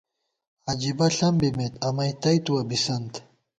عاجِبہ 0.67 1.07
ݪم 1.15 1.35
بِمېت، 1.39 1.73
امئ 1.87 2.11
تئیتُوَہ 2.21 2.61
بِسَنت 2.69 3.13